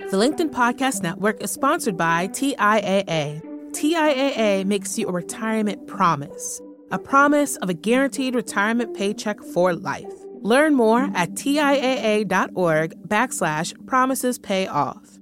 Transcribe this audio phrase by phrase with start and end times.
[0.00, 3.40] The LinkedIn Podcast Network is sponsored by TIAA.
[3.70, 10.12] TIAA makes you a retirement promise, a promise of a guaranteed retirement paycheck for life.
[10.40, 15.20] Learn more at TIAA.org backslash promises pay off.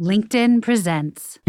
[0.00, 1.40] LinkedIn presents.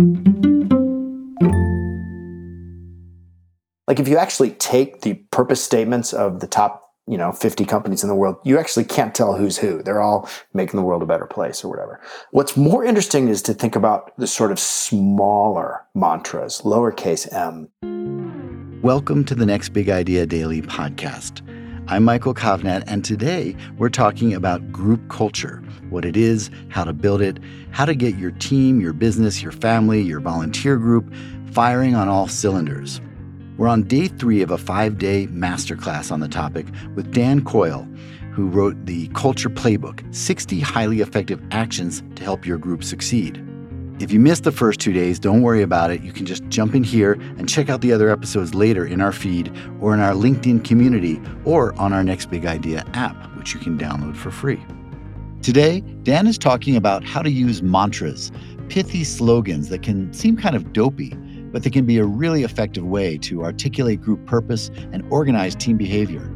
[3.87, 8.03] Like if you actually take the purpose statements of the top you know 50 companies
[8.03, 9.81] in the world you actually can't tell who's who.
[9.81, 11.99] They're all making the world a better place or whatever.
[12.31, 17.69] What's more interesting is to think about the sort of smaller mantras lowercase m.
[18.83, 21.41] Welcome to the next big idea daily podcast.
[21.87, 26.93] I'm michael kovnat and today we're talking about group culture what it is how to
[26.93, 27.39] build it
[27.71, 31.11] how to get your team your business your family your volunteer group
[31.51, 33.01] firing on all cylinders
[33.59, 37.85] we're on day three of a five day masterclass on the topic with Dan Coyle,
[38.31, 43.45] who wrote the Culture Playbook 60 highly effective actions to help your group succeed.
[43.99, 46.01] If you missed the first two days, don't worry about it.
[46.01, 49.11] You can just jump in here and check out the other episodes later in our
[49.11, 53.59] feed or in our LinkedIn community or on our Next Big Idea app, which you
[53.59, 54.63] can download for free.
[55.41, 58.31] Today, Dan is talking about how to use mantras,
[58.69, 61.13] pithy slogans that can seem kind of dopey
[61.51, 65.77] but they can be a really effective way to articulate group purpose and organize team
[65.77, 66.31] behavior.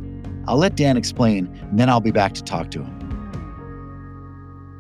[0.48, 3.00] I'll let Dan explain, and then I'll be back to talk to him.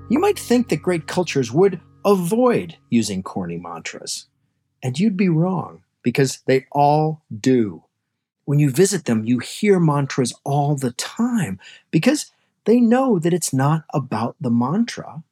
[0.10, 4.28] You might think that great cultures would avoid using corny mantras,
[4.82, 7.84] and you'd be wrong because they all do.
[8.46, 11.60] When you visit them, you hear mantras all the time
[11.92, 12.32] because
[12.66, 15.24] they know that it's not about the mantra.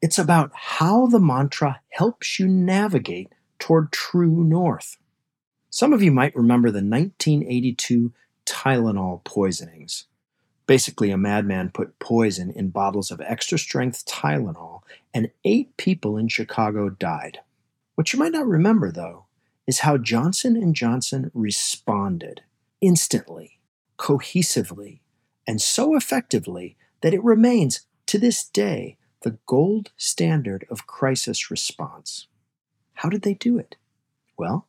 [0.00, 4.96] It's about how the mantra helps you navigate toward true north.
[5.70, 8.12] Some of you might remember the 1982
[8.44, 10.06] Tylenol poisonings.
[10.66, 14.80] Basically, a madman put poison in bottles of extra strength Tylenol,
[15.14, 17.38] and eight people in Chicago died.
[17.94, 19.26] What you might not remember, though,
[19.68, 22.42] is how Johnson & Johnson responded
[22.80, 23.60] instantly,
[23.96, 25.02] cohesively,
[25.46, 32.26] and so effectively that it remains, to this day, the gold standard of crisis response.
[33.02, 33.74] How did they do it?
[34.38, 34.68] Well,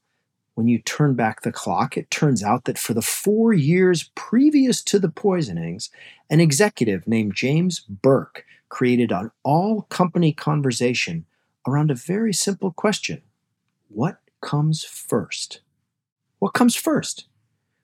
[0.56, 4.82] when you turn back the clock, it turns out that for the four years previous
[4.86, 5.92] to the poisonings,
[6.32, 11.26] an executive named James Burke created an all company conversation
[11.68, 13.22] around a very simple question
[13.88, 15.62] What comes first?
[16.40, 17.28] What comes first?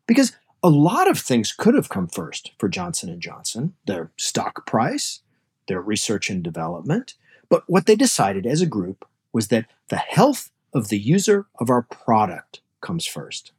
[0.07, 4.65] Because a lot of things could have come first for Johnson & Johnson, their stock
[4.65, 5.21] price,
[5.67, 7.13] their research and development,
[7.49, 11.69] but what they decided as a group was that the health of the user of
[11.69, 13.51] our product comes first.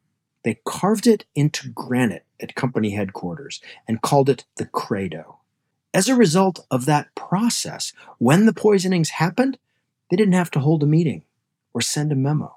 [0.44, 5.40] They carved it into granite at company headquarters and called it the credo.
[5.92, 9.58] As a result of that process, when the poisonings happened,
[10.08, 11.24] they didn't have to hold a meeting
[11.74, 12.56] or send a memo.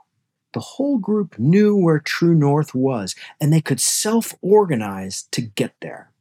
[0.54, 5.74] The whole group knew where True North was, and they could self organize to get
[5.82, 6.12] there.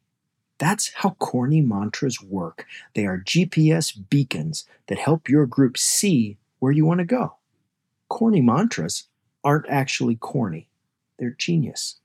[0.58, 2.66] That's how corny mantras work.
[2.94, 7.36] They are GPS beacons that help your group see where you want to go.
[8.12, 9.04] Corny mantras
[9.42, 10.68] aren't actually corny,
[11.18, 11.98] they're genius.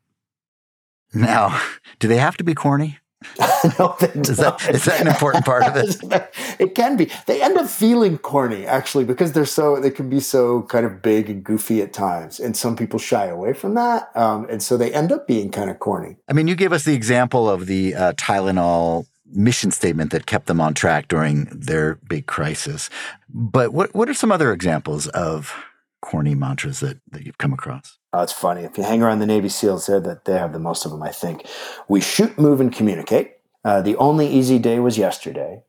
[1.13, 1.62] Now,
[2.00, 3.00] do they have to be corny?
[3.78, 6.34] no, is, that, is that an important part of it?
[6.59, 7.12] it can be.
[7.25, 11.01] They end up feeling corny actually because they're so they can be so kind of
[11.01, 14.78] big and goofy at times, and some people shy away from that, um, and so
[14.78, 16.16] they end up being kind of corny.
[16.29, 20.46] I mean, you gave us the example of the uh, Tylenol mission statement that kept
[20.46, 22.90] them on track during their big crisis.
[23.28, 25.53] But what what are some other examples of
[26.02, 27.97] corny mantras that, that you've come across?
[28.13, 28.62] Oh, it's funny.
[28.62, 31.03] If you hang around the Navy SEALs, there that they have the most of them,
[31.03, 31.46] I think.
[31.88, 33.34] We shoot, move, and communicate.
[33.63, 35.62] Uh, the only easy day was yesterday.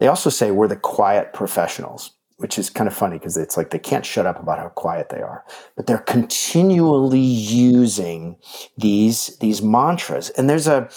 [0.00, 3.70] They also say we're the quiet professionals, which is kind of funny because it's like
[3.70, 5.44] they can't shut up about how quiet they are,
[5.76, 8.36] but they're continually using
[8.76, 10.30] these these mantras.
[10.30, 10.88] And there's a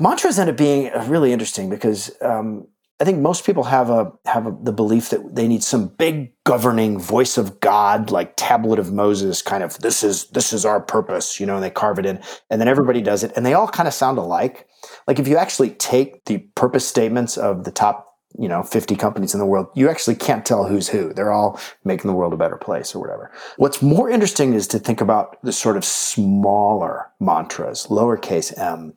[0.00, 2.66] mantras end up being really interesting because um,
[3.00, 6.32] I think most people have a have a, the belief that they need some big
[6.44, 10.80] governing voice of God, like tablet of Moses, kind of this is this is our
[10.80, 13.54] purpose, you know, and they carve it in, and then everybody does it, and they
[13.54, 14.66] all kind of sound alike.
[15.06, 18.08] Like if you actually take the purpose statements of the top
[18.38, 21.58] you know 50 companies in the world you actually can't tell who's who they're all
[21.84, 25.42] making the world a better place or whatever what's more interesting is to think about
[25.42, 28.92] the sort of smaller mantras lowercase m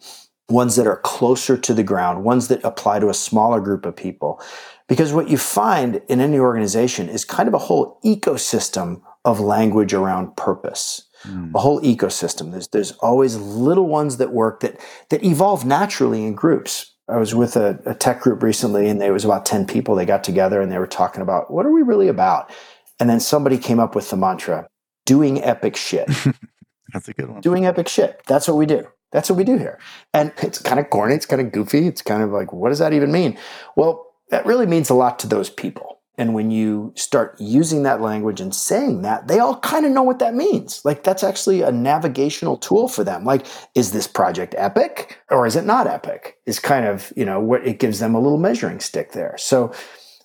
[0.51, 3.95] ones that are closer to the ground, ones that apply to a smaller group of
[3.95, 4.41] people.
[4.87, 9.93] Because what you find in any organization is kind of a whole ecosystem of language
[9.93, 11.07] around purpose.
[11.23, 11.51] Mm.
[11.55, 12.51] A whole ecosystem.
[12.51, 16.93] There's there's always little ones that work that that evolve naturally in groups.
[17.07, 19.95] I was with a, a tech group recently, and there was about 10 people.
[19.95, 22.51] They got together and they were talking about what are we really about?
[22.99, 24.67] And then somebody came up with the mantra
[25.05, 26.07] doing epic shit.
[26.93, 27.41] That's a good one.
[27.41, 28.21] Doing epic shit.
[28.27, 28.87] That's what we do.
[29.11, 29.79] That's what we do here.
[30.13, 31.15] And it's kind of corny.
[31.15, 31.87] It's kind of goofy.
[31.87, 33.37] It's kind of like, what does that even mean?
[33.75, 35.99] Well, that really means a lot to those people.
[36.17, 40.03] And when you start using that language and saying that, they all kind of know
[40.03, 40.83] what that means.
[40.85, 43.23] Like that's actually a navigational tool for them.
[43.23, 46.37] Like, is this project epic or is it not epic?
[46.45, 49.35] Is kind of, you know, what it gives them a little measuring stick there.
[49.37, 49.73] So,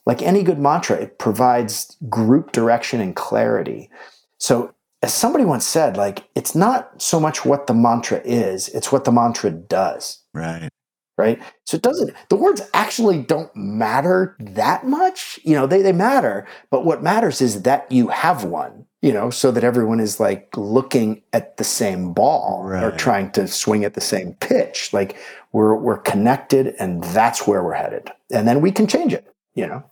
[0.04, 3.90] like any good mantra, it provides group direction and clarity.
[4.38, 4.74] So,
[5.06, 9.04] as somebody once said, like, it's not so much what the mantra is, it's what
[9.04, 10.18] the mantra does.
[10.34, 10.68] Right
[11.18, 11.40] right?
[11.64, 15.40] So it doesn't, the words actually don't matter that much.
[15.44, 19.30] You know, they, they matter, but what matters is that you have one, you know,
[19.30, 22.84] so that everyone is like looking at the same ball right.
[22.84, 24.92] or trying to swing at the same pitch.
[24.92, 25.16] Like
[25.52, 28.10] we're, we're connected and that's where we're headed.
[28.30, 29.84] And then we can change it, you know?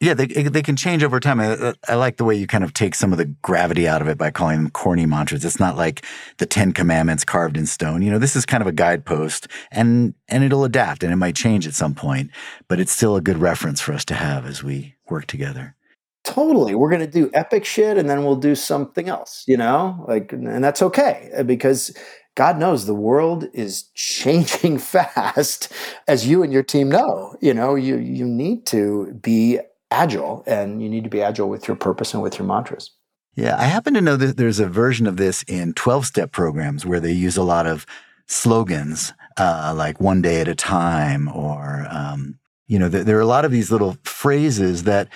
[0.00, 1.40] Yeah, they they can change over time.
[1.40, 4.06] I, I, like the way you kind of take some of the gravity out of
[4.06, 5.44] it by calling them corny mantras.
[5.44, 6.04] It's not like
[6.36, 8.02] the Ten Commandments carved in stone.
[8.02, 11.34] You know, this is kind of a guidepost, and and it'll adapt and it might
[11.34, 12.30] change at some point,
[12.68, 15.74] but it's still a good reference for us to have as we work together.
[16.22, 19.42] Totally, we're going to do epic shit, and then we'll do something else.
[19.48, 21.96] You know, like, and that's okay uh, because
[22.36, 25.72] God knows the world is changing fast,
[26.06, 27.34] as you and your team know.
[27.40, 29.58] You know, you you need to be
[29.90, 32.90] agile and you need to be agile with your purpose and with your mantras.
[33.34, 36.84] Yeah, I happen to know that there's a version of this in 12 step programs
[36.84, 37.86] where they use a lot of
[38.26, 43.22] slogans uh, like one day at a time or, um, you know, th- there are
[43.22, 45.08] a lot of these little phrases that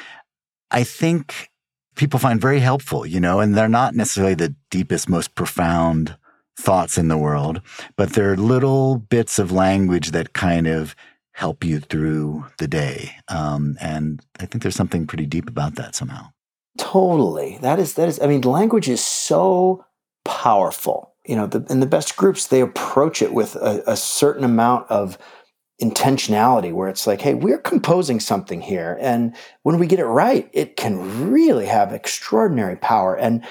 [0.71, 1.51] I think
[1.97, 6.17] people find very helpful, you know, and they're not necessarily the deepest, most profound
[6.57, 7.61] thoughts in the world,
[7.97, 10.95] but they're little bits of language that kind of
[11.33, 13.13] help you through the day.
[13.29, 16.29] Um, and I think there's something pretty deep about that somehow.
[16.79, 17.59] Totally.
[17.61, 19.85] That is, that is, I mean, language is so
[20.25, 21.15] powerful.
[21.27, 24.91] You know, the, in the best groups, they approach it with a, a certain amount
[24.91, 25.19] of
[25.81, 28.99] intentionality where it's like, hey, we're composing something here.
[29.01, 33.17] And when we get it right, it can really have extraordinary power.
[33.17, 33.45] And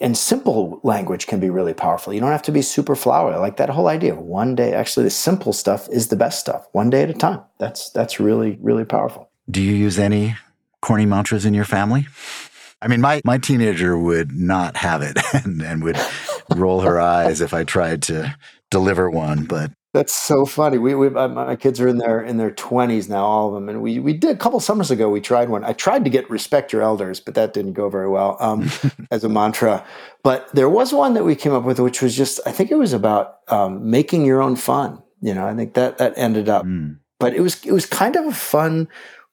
[0.00, 2.12] and simple language can be really powerful.
[2.12, 3.36] You don't have to be super flowery.
[3.36, 4.72] Like that whole idea one day.
[4.72, 6.66] Actually, the simple stuff is the best stuff.
[6.72, 7.42] One day at a time.
[7.58, 9.30] That's that's really really powerful.
[9.50, 10.36] Do you use any
[10.80, 12.06] corny mantras in your family?
[12.82, 15.98] I mean, my my teenager would not have it and, and would
[16.56, 18.34] roll her eyes if I tried to
[18.70, 19.44] deliver one.
[19.44, 20.78] But that's so funny.
[20.78, 23.82] We, we my kids are in their in their twenties now, all of them, and
[23.82, 25.10] we we did a couple summers ago.
[25.10, 25.64] We tried one.
[25.64, 28.70] I tried to get respect your elders, but that didn't go very well um,
[29.10, 29.84] as a mantra.
[30.22, 32.76] But there was one that we came up with, which was just I think it
[32.76, 35.02] was about um, making your own fun.
[35.22, 36.64] You know, I think that that ended up.
[36.64, 36.98] Mm.
[37.18, 38.86] But it was it was kind of a fun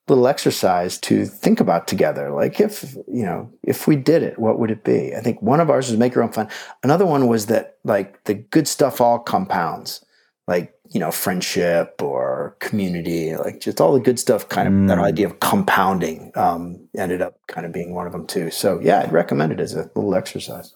[0.07, 2.31] little exercise to think about together.
[2.31, 5.13] Like if you know if we did it, what would it be?
[5.15, 6.49] I think one of ours was make your own fun.
[6.81, 10.03] Another one was that like the good stuff all compounds
[10.47, 14.87] like you know friendship or community like just all the good stuff kind of mm.
[14.87, 18.49] that idea of compounding um, ended up kind of being one of them too.
[18.49, 20.75] So yeah i'd recommend it as a little exercise.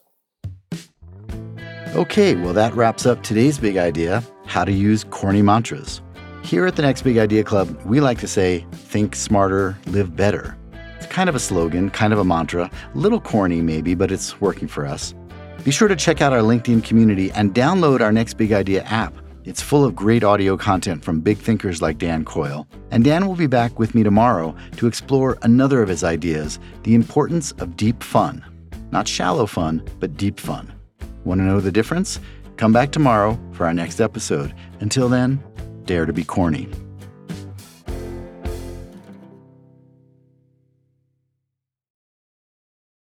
[1.96, 6.02] Okay well that wraps up today's big idea how to use corny mantras.
[6.44, 10.58] Here at the next big idea club we like to say think smarter live better.
[10.98, 14.42] It's kind of a slogan kind of a mantra a little corny maybe but it's
[14.42, 15.16] working for us.
[15.64, 19.14] Be sure to check out our linkedin community and download our next big idea app
[19.44, 22.68] it's full of great audio content from big thinkers like Dan Coyle.
[22.92, 26.96] And Dan will be back with me tomorrow to explore another of his ideas the
[26.96, 28.44] importance of deep fun.
[28.92, 30.74] Not shallow fun, but deep fun.
[31.24, 32.20] Want to know the difference?
[32.58, 34.54] Come back tomorrow for our next episode.
[34.80, 35.44] Until then,
[35.86, 36.70] dare to be corny.